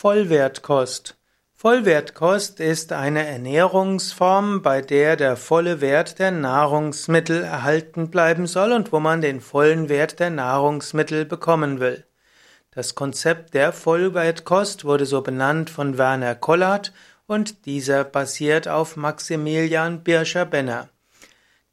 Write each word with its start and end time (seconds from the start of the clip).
Vollwertkost. 0.00 1.18
Vollwertkost 1.52 2.58
ist 2.58 2.90
eine 2.90 3.26
Ernährungsform, 3.26 4.62
bei 4.62 4.80
der 4.80 5.16
der 5.16 5.36
volle 5.36 5.82
Wert 5.82 6.18
der 6.18 6.30
Nahrungsmittel 6.30 7.44
erhalten 7.44 8.10
bleiben 8.10 8.46
soll 8.46 8.72
und 8.72 8.92
wo 8.92 9.00
man 9.00 9.20
den 9.20 9.42
vollen 9.42 9.90
Wert 9.90 10.18
der 10.18 10.30
Nahrungsmittel 10.30 11.26
bekommen 11.26 11.80
will. 11.80 12.06
Das 12.70 12.94
Konzept 12.94 13.52
der 13.52 13.74
Vollwertkost 13.74 14.86
wurde 14.86 15.04
so 15.04 15.20
benannt 15.20 15.68
von 15.68 15.98
Werner 15.98 16.34
Kollert 16.34 16.94
und 17.26 17.66
dieser 17.66 18.04
basiert 18.04 18.68
auf 18.68 18.96
Maximilian 18.96 20.02
Birscher-Benner. 20.02 20.88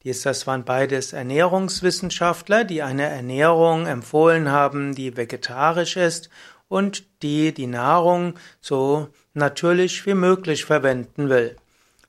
Dies, 0.04 0.22
das 0.22 0.46
waren 0.46 0.64
beides 0.64 1.12
Ernährungswissenschaftler, 1.12 2.64
die 2.64 2.82
eine 2.82 3.06
Ernährung 3.06 3.86
empfohlen 3.86 4.50
haben, 4.50 4.94
die 4.94 5.16
vegetarisch 5.16 5.96
ist 5.96 6.30
und 6.68 7.04
die 7.22 7.52
die 7.52 7.66
Nahrung 7.66 8.34
so 8.60 9.08
natürlich 9.34 10.06
wie 10.06 10.14
möglich 10.14 10.64
verwenden 10.64 11.28
will. 11.28 11.56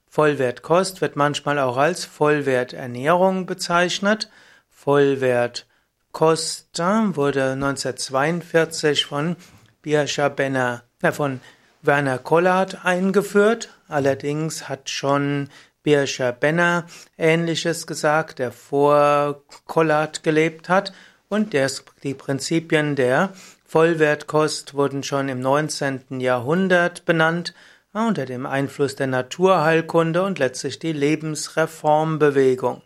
Vollwertkost 0.07 1.01
wird 1.01 1.15
manchmal 1.15 1.57
auch 1.59 1.77
als 1.77 2.05
Vollwerternährung 2.05 3.45
bezeichnet. 3.45 4.29
Vollwertkost 4.69 6.67
wurde 6.77 7.51
1942 7.53 9.05
von 9.05 9.35
Birscher 9.81 10.29
Benner, 10.29 10.83
äh, 11.01 11.11
von 11.11 11.41
Werner 11.81 12.17
Kollard 12.17 12.85
eingeführt. 12.85 13.69
Allerdings 13.87 14.67
hat 14.67 14.89
schon 14.89 15.49
Birscher 15.83 16.31
Benner 16.31 16.85
Ähnliches 17.17 17.87
gesagt, 17.87 18.39
der 18.39 18.51
vor 18.51 19.43
Collard 19.65 20.23
gelebt 20.23 20.69
hat 20.69 20.93
und 21.29 21.53
der, 21.53 21.71
die 22.03 22.13
Prinzipien 22.13 22.95
der 22.95 23.33
Vollwertkost 23.65 24.73
wurden 24.73 25.03
schon 25.03 25.29
im 25.29 25.39
19. 25.39 26.19
Jahrhundert 26.19 27.05
benannt, 27.05 27.53
unter 27.93 28.25
dem 28.25 28.45
Einfluss 28.45 28.95
der 28.95 29.07
Naturheilkunde 29.07 30.23
und 30.23 30.39
letztlich 30.39 30.79
die 30.79 30.93
Lebensreformbewegung. 30.93 32.81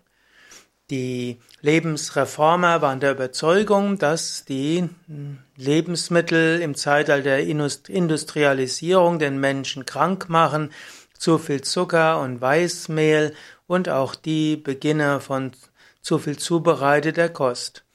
Die 0.89 1.39
Lebensreformer 1.61 2.81
waren 2.81 2.99
der 2.99 3.13
Überzeugung, 3.13 3.97
dass 3.97 4.43
die 4.43 4.89
Lebensmittel 5.55 6.61
im 6.61 6.75
Zeitalter 6.75 7.37
der 7.37 7.47
Industrialisierung 7.87 9.17
den 9.17 9.39
Menschen 9.39 9.85
krank 9.85 10.27
machen 10.27 10.71
zu 11.23 11.37
viel 11.37 11.61
Zucker 11.61 12.19
und 12.19 12.41
Weißmehl 12.41 13.33
und 13.65 13.87
auch 13.87 14.13
die 14.13 14.57
Beginne 14.57 15.21
von 15.21 15.53
zu 16.01 16.19
viel 16.19 16.37
zubereiteter 16.37 17.29
Kost. 17.29 17.85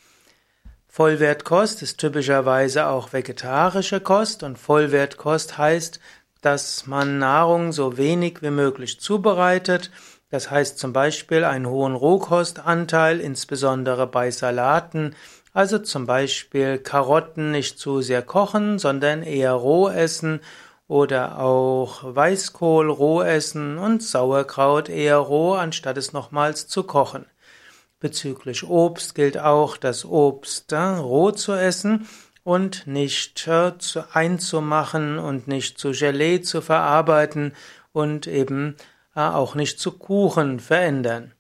Vollwertkost 0.87 1.83
ist 1.83 1.99
typischerweise 1.99 2.87
auch 2.87 3.13
vegetarische 3.13 4.01
Kost 4.01 4.43
und 4.45 4.59
Vollwertkost 4.59 5.59
heißt, 5.59 6.01
dass 6.41 6.87
man 6.87 7.19
Nahrung 7.19 7.73
so 7.73 7.99
wenig 7.99 8.41
wie 8.41 8.51
möglich 8.51 8.99
zubereitet. 8.99 9.91
Das 10.31 10.51
heißt 10.51 10.79
zum 10.79 10.95
Beispiel 10.95 11.45
einen 11.45 11.69
hohen 11.69 11.97
Rohkostanteil, 11.97 13.21
insbesondere 13.21 14.07
bei 14.07 14.31
Salaten, 14.31 15.15
also 15.53 15.79
zum 15.79 16.07
Beispiel 16.07 16.79
Karotten 16.79 17.51
nicht 17.51 17.79
zu 17.79 18.01
sehr 18.01 18.23
kochen, 18.23 18.79
sondern 18.79 19.23
eher 19.23 19.53
roh 19.53 19.91
essen 19.91 20.41
oder 20.89 21.39
auch 21.39 22.03
Weißkohl 22.03 22.91
roh 22.91 23.23
essen 23.23 23.79
und 23.79 24.03
Sauerkraut 24.03 24.89
eher 24.89 25.19
roh, 25.19 25.53
anstatt 25.53 25.99
es 25.99 26.15
nochmals 26.15 26.67
zu 26.67 26.83
kochen. 26.83 27.27
Bezüglich 28.01 28.65
Obst 28.65 29.15
gilt 29.15 29.39
auch, 29.39 29.77
das 29.77 30.05
Obst 30.05 30.73
äh, 30.73 30.77
roh 30.77 31.31
zu 31.31 31.53
essen 31.53 32.09
und 32.43 32.87
nicht 32.87 33.47
äh, 33.47 33.73
einzumachen 34.13 35.19
und 35.19 35.47
nicht 35.47 35.79
zu 35.79 35.91
Gelee 35.91 36.41
zu 36.41 36.63
verarbeiten 36.63 37.53
und 37.93 38.27
eben 38.27 38.77
äh, 39.15 39.21
auch 39.21 39.55
nicht 39.55 39.79
zu 39.81 39.93
Kuchen 39.93 40.59
verändern. 40.59 41.35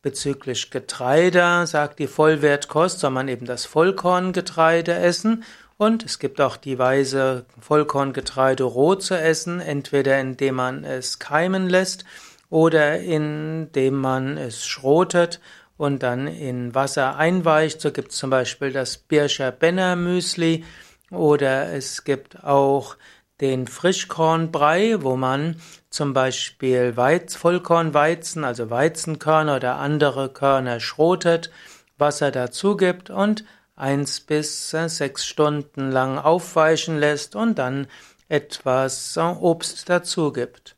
Bezüglich 0.00 0.70
Getreide 0.70 1.66
sagt 1.66 1.98
die 1.98 2.06
Vollwertkost, 2.06 3.00
soll 3.00 3.10
man 3.10 3.26
eben 3.26 3.44
das 3.44 3.66
Vollkorngetreide 3.66 4.94
essen 4.94 5.42
und 5.78 6.04
es 6.04 6.18
gibt 6.18 6.40
auch 6.40 6.56
die 6.56 6.78
Weise, 6.78 7.46
Vollkorngetreide 7.60 8.64
roh 8.64 8.94
zu 8.94 9.14
essen, 9.14 9.60
entweder 9.60 10.18
indem 10.18 10.56
man 10.56 10.84
es 10.84 11.18
keimen 11.18 11.68
lässt 11.68 12.04
oder 12.48 13.00
indem 13.00 13.94
man 14.00 14.38
es 14.38 14.66
schrotet 14.66 15.40
und 15.76 16.02
dann 16.02 16.26
in 16.26 16.74
Wasser 16.74 17.16
einweicht. 17.16 17.80
So 17.80 17.92
gibt 17.92 18.12
es 18.12 18.16
zum 18.16 18.30
Beispiel 18.30 18.72
das 18.72 18.96
Birscher 18.96 19.50
Benner 19.50 19.96
Müsli 19.96 20.64
oder 21.10 21.72
es 21.72 22.04
gibt 22.04 22.42
auch 22.42 22.96
den 23.40 23.66
Frischkornbrei, 23.66 25.02
wo 25.02 25.16
man 25.16 25.60
zum 25.90 26.14
Beispiel 26.14 26.96
Weiz, 26.96 27.36
Vollkornweizen, 27.36 28.44
also 28.44 28.70
Weizenkörner 28.70 29.56
oder 29.56 29.76
andere 29.76 30.30
Körner 30.30 30.80
schrotet, 30.80 31.50
Wasser 31.98 32.30
dazu 32.30 32.76
gibt 32.76 33.10
und 33.10 33.44
eins 33.76 34.20
bis 34.20 34.70
sechs 34.70 35.26
Stunden 35.26 35.90
lang 35.90 36.18
aufweichen 36.18 36.98
lässt 36.98 37.36
und 37.36 37.58
dann 37.58 37.86
etwas 38.28 39.16
Obst 39.16 39.88
dazu 39.88 40.32
gibt. 40.32 40.76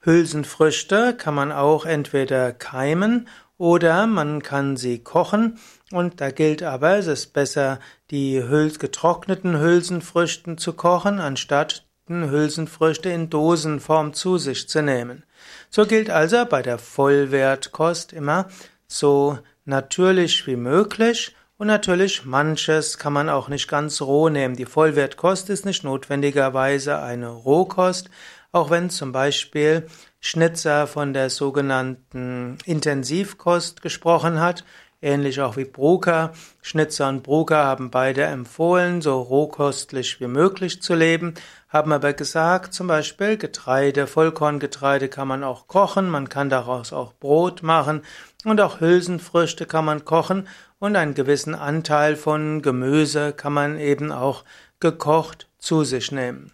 Hülsenfrüchte 0.00 1.14
kann 1.16 1.34
man 1.34 1.52
auch 1.52 1.86
entweder 1.86 2.52
keimen 2.52 3.28
oder 3.56 4.06
man 4.06 4.42
kann 4.42 4.76
sie 4.76 5.02
kochen 5.02 5.58
und 5.90 6.20
da 6.20 6.30
gilt 6.30 6.62
aber, 6.62 6.96
es 6.98 7.06
ist 7.06 7.32
besser, 7.32 7.80
die 8.10 8.42
getrockneten 8.78 9.58
Hülsenfrüchten 9.58 10.58
zu 10.58 10.74
kochen, 10.74 11.18
anstatt 11.18 11.84
Hülsenfrüchte 12.08 13.10
in 13.10 13.28
Dosenform 13.28 14.14
zu 14.14 14.38
sich 14.38 14.68
zu 14.68 14.82
nehmen. 14.82 15.24
So 15.70 15.86
gilt 15.86 16.10
also 16.10 16.44
bei 16.46 16.62
der 16.62 16.78
Vollwertkost 16.78 18.12
immer 18.12 18.48
so 18.86 19.38
natürlich 19.64 20.46
wie 20.46 20.56
möglich 20.56 21.34
und 21.58 21.66
natürlich, 21.66 22.24
manches 22.24 22.98
kann 22.98 23.12
man 23.12 23.28
auch 23.28 23.48
nicht 23.48 23.68
ganz 23.68 24.00
roh 24.00 24.28
nehmen. 24.28 24.54
Die 24.54 24.64
Vollwertkost 24.64 25.50
ist 25.50 25.66
nicht 25.66 25.82
notwendigerweise 25.82 27.00
eine 27.00 27.28
Rohkost, 27.28 28.10
auch 28.52 28.70
wenn 28.70 28.90
zum 28.90 29.10
Beispiel 29.10 29.88
Schnitzer 30.20 30.86
von 30.86 31.12
der 31.12 31.30
sogenannten 31.30 32.58
Intensivkost 32.64 33.82
gesprochen 33.82 34.40
hat, 34.40 34.64
ähnlich 35.00 35.40
auch 35.40 35.56
wie 35.56 35.64
Brucker. 35.64 36.32
Schnitzer 36.62 37.08
und 37.08 37.22
Brucker 37.22 37.64
haben 37.64 37.90
beide 37.90 38.24
empfohlen, 38.24 39.00
so 39.00 39.20
rohkostlich 39.20 40.20
wie 40.20 40.26
möglich 40.26 40.82
zu 40.82 40.94
leben, 40.94 41.34
haben 41.68 41.92
aber 41.92 42.12
gesagt, 42.12 42.74
zum 42.74 42.86
Beispiel 42.86 43.36
Getreide, 43.36 44.06
Vollkorngetreide 44.06 45.08
kann 45.08 45.28
man 45.28 45.44
auch 45.44 45.68
kochen, 45.68 46.08
man 46.10 46.28
kann 46.28 46.48
daraus 46.50 46.92
auch 46.92 47.12
Brot 47.14 47.62
machen 47.62 48.02
und 48.44 48.60
auch 48.60 48.80
Hülsenfrüchte 48.80 49.66
kann 49.66 49.84
man 49.84 50.04
kochen 50.04 50.48
und 50.78 50.96
einen 50.96 51.14
gewissen 51.14 51.54
Anteil 51.54 52.16
von 52.16 52.62
Gemüse 52.62 53.32
kann 53.32 53.52
man 53.52 53.78
eben 53.78 54.12
auch 54.12 54.44
gekocht 54.80 55.48
zu 55.58 55.84
sich 55.84 56.12
nehmen. 56.12 56.52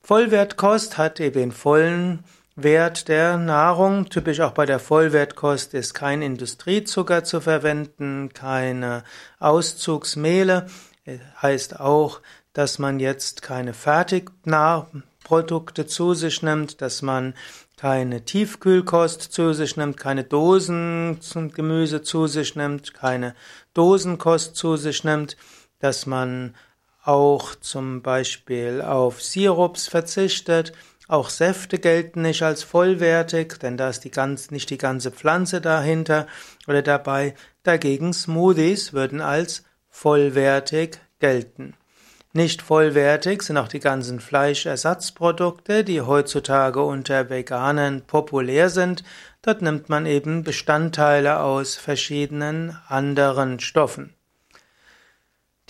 Vollwertkost 0.00 0.98
hat 0.98 1.20
eben 1.20 1.34
den 1.34 1.52
vollen 1.52 2.24
Wert 2.56 3.08
der 3.08 3.36
Nahrung. 3.36 4.08
Typisch 4.08 4.40
auch 4.40 4.52
bei 4.52 4.64
der 4.64 4.78
Vollwertkost 4.78 5.74
ist 5.74 5.92
kein 5.92 6.22
Industriezucker 6.22 7.22
zu 7.22 7.42
verwenden, 7.42 8.30
keine 8.32 9.04
Auszugsmehle. 9.38 10.66
Heißt 11.40 11.78
auch, 11.78 12.22
dass 12.54 12.78
man 12.78 12.98
jetzt 12.98 13.42
keine 13.42 13.74
Fertigprodukte 13.74 15.86
zu 15.86 16.14
sich 16.14 16.42
nimmt, 16.42 16.80
dass 16.80 17.02
man 17.02 17.34
keine 17.76 18.24
Tiefkühlkost 18.24 19.20
zu 19.20 19.52
sich 19.52 19.76
nimmt, 19.76 19.98
keine 19.98 20.24
Dosen 20.24 21.18
zum 21.20 21.52
Gemüse 21.52 22.00
zu 22.00 22.26
sich 22.26 22.56
nimmt, 22.56 22.94
keine 22.94 23.34
Dosenkost 23.74 24.56
zu 24.56 24.76
sich 24.76 25.04
nimmt, 25.04 25.36
dass 25.78 26.06
man 26.06 26.54
auch 27.04 27.54
zum 27.54 28.00
Beispiel 28.00 28.80
auf 28.80 29.22
Sirups 29.22 29.88
verzichtet, 29.88 30.72
auch 31.08 31.30
Säfte 31.30 31.78
gelten 31.78 32.22
nicht 32.22 32.42
als 32.42 32.62
vollwertig, 32.62 33.58
denn 33.58 33.76
da 33.76 33.90
ist 33.90 34.00
die 34.00 34.10
ganz, 34.10 34.50
nicht 34.50 34.70
die 34.70 34.78
ganze 34.78 35.10
Pflanze 35.10 35.60
dahinter 35.60 36.26
oder 36.66 36.82
dabei. 36.82 37.34
Dagegen 37.62 38.12
Smoothies 38.12 38.92
würden 38.92 39.20
als 39.20 39.64
vollwertig 39.88 40.98
gelten. 41.20 41.74
Nicht 42.32 42.60
vollwertig 42.60 43.42
sind 43.42 43.56
auch 43.56 43.68
die 43.68 43.80
ganzen 43.80 44.20
Fleischersatzprodukte, 44.20 45.84
die 45.84 46.02
heutzutage 46.02 46.82
unter 46.82 47.30
Veganern 47.30 48.02
populär 48.02 48.68
sind. 48.68 49.04
Dort 49.40 49.62
nimmt 49.62 49.88
man 49.88 50.04
eben 50.04 50.42
Bestandteile 50.42 51.40
aus 51.40 51.76
verschiedenen 51.76 52.76
anderen 52.88 53.58
Stoffen. 53.58 54.12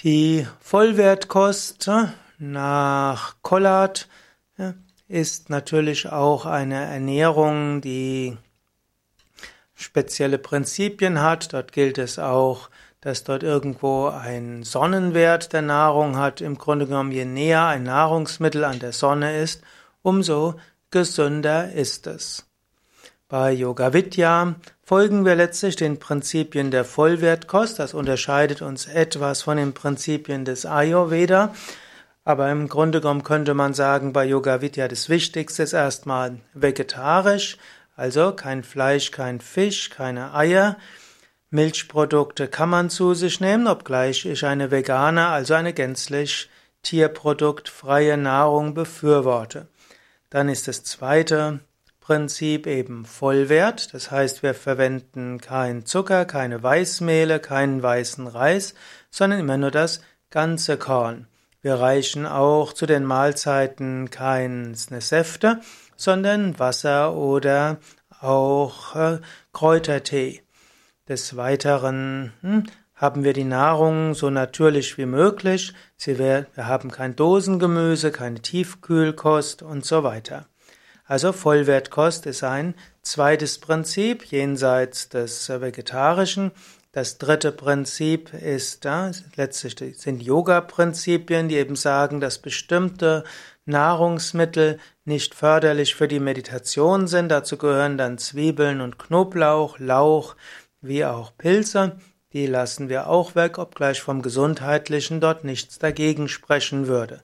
Die 0.00 0.46
Vollwertkost 0.60 1.88
nach 2.38 3.36
Collard 3.42 4.08
ist 5.08 5.50
natürlich 5.50 6.10
auch 6.10 6.46
eine 6.46 6.84
Ernährung, 6.84 7.80
die 7.80 8.36
spezielle 9.74 10.38
Prinzipien 10.38 11.20
hat. 11.20 11.52
Dort 11.52 11.72
gilt 11.72 11.98
es 11.98 12.18
auch, 12.18 12.70
dass 13.00 13.22
dort 13.22 13.42
irgendwo 13.42 14.08
ein 14.08 14.64
Sonnenwert 14.64 15.52
der 15.52 15.62
Nahrung 15.62 16.16
hat. 16.16 16.40
Im 16.40 16.58
Grunde 16.58 16.86
genommen, 16.86 17.12
je 17.12 17.24
näher 17.24 17.66
ein 17.66 17.84
Nahrungsmittel 17.84 18.64
an 18.64 18.80
der 18.80 18.92
Sonne 18.92 19.40
ist, 19.40 19.62
umso 20.02 20.54
gesünder 20.90 21.72
ist 21.72 22.06
es. 22.06 22.46
Bei 23.28 23.52
Yoga 23.52 23.92
Vidya 23.92 24.54
folgen 24.82 25.24
wir 25.24 25.34
letztlich 25.34 25.74
den 25.76 25.98
Prinzipien 25.98 26.70
der 26.70 26.84
Vollwertkost. 26.84 27.78
Das 27.78 27.92
unterscheidet 27.92 28.62
uns 28.62 28.86
etwas 28.86 29.42
von 29.42 29.56
den 29.56 29.74
Prinzipien 29.74 30.44
des 30.44 30.64
Ayurveda. 30.64 31.52
Aber 32.26 32.50
im 32.50 32.68
Grunde 32.68 33.00
genommen 33.00 33.22
könnte 33.22 33.54
man 33.54 33.72
sagen, 33.72 34.12
bei 34.12 34.24
Yoga 34.24 34.60
Vidya 34.60 34.88
das 34.88 35.08
Wichtigste 35.08 35.62
ist 35.62 35.72
erstmal 35.72 36.40
vegetarisch, 36.54 37.56
also 37.94 38.32
kein 38.32 38.64
Fleisch, 38.64 39.12
kein 39.12 39.40
Fisch, 39.40 39.90
keine 39.90 40.34
Eier. 40.34 40.76
Milchprodukte 41.50 42.48
kann 42.48 42.68
man 42.68 42.90
zu 42.90 43.14
sich 43.14 43.40
nehmen, 43.40 43.68
obgleich 43.68 44.26
ich 44.26 44.44
eine 44.44 44.72
vegane, 44.72 45.28
also 45.28 45.54
eine 45.54 45.72
gänzlich 45.72 46.50
tierproduktfreie 46.82 48.16
Nahrung 48.16 48.74
befürworte. 48.74 49.68
Dann 50.28 50.48
ist 50.48 50.66
das 50.66 50.82
zweite 50.82 51.60
Prinzip 52.00 52.66
eben 52.66 53.04
Vollwert. 53.04 53.94
Das 53.94 54.10
heißt, 54.10 54.42
wir 54.42 54.54
verwenden 54.54 55.40
keinen 55.40 55.86
Zucker, 55.86 56.24
keine 56.24 56.60
Weißmehle, 56.60 57.38
keinen 57.38 57.84
weißen 57.84 58.26
Reis, 58.26 58.74
sondern 59.12 59.38
immer 59.38 59.58
nur 59.58 59.70
das 59.70 60.00
ganze 60.30 60.76
Korn. 60.76 61.28
Wir 61.66 61.80
reichen 61.80 62.26
auch 62.26 62.72
zu 62.72 62.86
den 62.86 63.04
Mahlzeiten 63.04 64.08
keine 64.08 64.76
Säfte, 64.76 65.60
sondern 65.96 66.60
Wasser 66.60 67.14
oder 67.14 67.78
auch 68.20 68.94
äh, 68.94 69.18
Kräutertee. 69.52 70.42
Des 71.08 71.36
Weiteren 71.36 72.32
hm, 72.40 72.66
haben 72.94 73.24
wir 73.24 73.32
die 73.32 73.42
Nahrung 73.42 74.14
so 74.14 74.30
natürlich 74.30 74.96
wie 74.96 75.06
möglich. 75.06 75.74
Sie, 75.96 76.20
wir, 76.20 76.46
wir 76.54 76.68
haben 76.68 76.92
kein 76.92 77.16
Dosengemüse, 77.16 78.12
keine 78.12 78.40
Tiefkühlkost 78.40 79.62
und 79.62 79.84
so 79.84 80.04
weiter. 80.04 80.46
Also 81.04 81.32
Vollwertkost 81.32 82.26
ist 82.26 82.44
ein 82.44 82.76
zweites 83.02 83.58
Prinzip 83.58 84.24
jenseits 84.26 85.08
des 85.08 85.48
Vegetarischen. 85.48 86.52
Das 86.96 87.18
dritte 87.18 87.52
Prinzip 87.52 88.32
ist, 88.32 88.86
ja, 88.86 89.10
letztlich 89.36 89.76
sind 89.98 90.22
Yoga-Prinzipien, 90.22 91.46
die 91.46 91.56
eben 91.56 91.76
sagen, 91.76 92.22
dass 92.22 92.38
bestimmte 92.38 93.22
Nahrungsmittel 93.66 94.78
nicht 95.04 95.34
förderlich 95.34 95.94
für 95.94 96.08
die 96.08 96.20
Meditation 96.20 97.06
sind. 97.06 97.28
Dazu 97.28 97.58
gehören 97.58 97.98
dann 97.98 98.16
Zwiebeln 98.16 98.80
und 98.80 98.98
Knoblauch, 98.98 99.78
Lauch, 99.78 100.36
wie 100.80 101.04
auch 101.04 101.36
Pilze. 101.36 101.98
Die 102.32 102.46
lassen 102.46 102.88
wir 102.88 103.08
auch 103.08 103.34
weg, 103.34 103.58
obgleich 103.58 104.00
vom 104.00 104.22
Gesundheitlichen 104.22 105.20
dort 105.20 105.44
nichts 105.44 105.78
dagegen 105.78 106.28
sprechen 106.28 106.86
würde. 106.86 107.20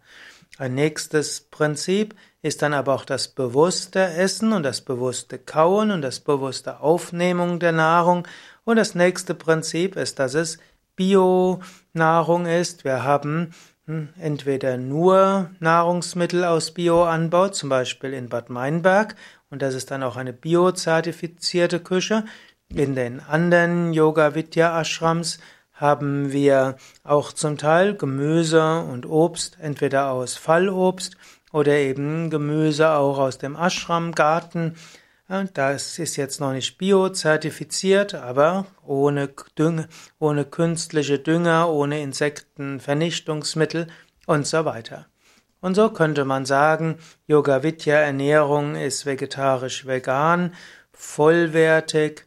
Ein 0.59 0.75
nächstes 0.75 1.41
Prinzip 1.51 2.15
ist 2.43 2.61
dann 2.61 2.75
aber 2.75 2.95
auch 2.95 3.05
das 3.05 3.29
bewusste 3.29 4.01
Essen 4.01 4.53
und 4.53 4.65
das 4.65 4.81
bewusste 4.81 5.39
Kauen 5.39 5.93
und 5.93 6.03
das 6.03 6.21
bewusste 6.21 6.81
Aufnehmen 6.81 7.61
der 7.61 7.73
Nahrung. 7.73 8.27
Und 8.65 8.77
das 8.77 8.95
nächste 8.95 9.35
Prinzip 9.35 9.97
ist, 9.97 10.19
dass 10.19 10.35
es 10.35 10.59
Bio-Nahrung 10.97 12.47
ist. 12.47 12.85
Wir 12.85 13.05
haben 13.05 13.53
hm, 13.87 14.09
entweder 14.21 14.77
nur 14.77 15.51
Nahrungsmittel 15.61 16.45
aus 16.45 16.73
Bioanbau, 16.73 17.49
zum 17.49 17.69
Beispiel 17.69 18.13
in 18.13 18.29
Bad 18.29 18.51
Meinberg, 18.51 19.15
und 19.51 19.61
das 19.61 19.75
ist 19.75 19.91
dann 19.91 20.03
auch 20.03 20.17
eine 20.17 20.33
biozertifizierte 20.33 21.79
Küche. 21.79 22.25
In 22.69 22.95
den 22.95 23.21
anderen 23.21 23.93
Yoga 23.93 24.35
Vidya 24.35 24.81
Ashrams 24.81 25.39
haben 25.75 26.33
wir 26.33 26.77
auch 27.05 27.33
zum 27.33 27.59
Teil 27.59 27.95
Gemüse 27.95 28.81
und 28.81 29.05
Obst, 29.05 29.59
entweder 29.61 30.11
aus 30.11 30.37
Fallobst 30.37 31.17
oder 31.53 31.73
eben 31.75 32.31
Gemüse 32.31 32.91
auch 32.91 33.19
aus 33.19 33.39
dem 33.39 33.55
Ashram-Garten. 33.57 34.75
Das 35.55 35.99
ist 35.99 36.17
jetzt 36.17 36.41
noch 36.41 36.53
nicht 36.53 36.77
biozertifiziert, 36.79 38.15
aber 38.15 38.67
ohne, 38.85 39.31
Dünger, 39.59 39.87
ohne 40.19 40.45
künstliche 40.45 41.19
Dünger, 41.19 41.71
ohne 41.71 42.03
Insektenvernichtungsmittel 42.03 43.87
und 44.27 44.47
so 44.47 44.65
weiter. 44.65 45.07
Und 45.61 45.75
so 45.75 45.91
könnte 45.91 46.25
man 46.25 46.45
sagen, 46.45 46.99
Yoga 47.27 47.63
Vidya 47.63 47.95
Ernährung 47.95 48.75
ist 48.75 49.07
vegetarisch-vegan, 49.07 50.55
vollwertig, 50.93 52.27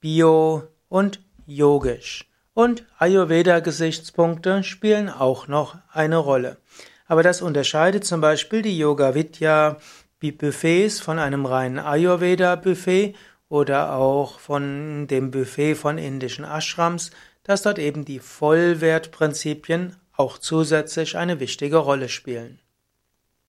bio 0.00 0.64
und 0.88 1.20
yogisch. 1.46 2.28
Und 2.54 2.84
Ayurveda-Gesichtspunkte 2.98 4.62
spielen 4.64 5.08
auch 5.08 5.48
noch 5.48 5.78
eine 5.92 6.16
Rolle. 6.18 6.58
Aber 7.06 7.22
das 7.22 7.42
unterscheidet 7.42 8.04
zum 8.04 8.20
Beispiel 8.20 8.62
die 8.62 8.78
Yoga 8.78 9.14
Vidya 9.14 9.78
Buffets 10.20 11.00
von 11.00 11.18
einem 11.18 11.46
reinen 11.46 11.78
Ayurveda 11.78 12.54
Buffet 12.56 13.14
oder 13.48 13.94
auch 13.94 14.38
von 14.38 15.06
dem 15.08 15.30
Buffet 15.30 15.74
von 15.74 15.98
indischen 15.98 16.44
Ashrams, 16.44 17.10
dass 17.42 17.62
dort 17.62 17.78
eben 17.78 18.04
die 18.04 18.20
Vollwertprinzipien 18.20 19.96
auch 20.16 20.38
zusätzlich 20.38 21.16
eine 21.16 21.40
wichtige 21.40 21.76
Rolle 21.76 22.08
spielen. 22.08 22.61